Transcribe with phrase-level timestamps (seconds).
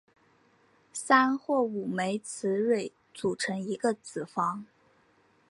[0.91, 4.65] 三或五枚雌蕊组成一个子房。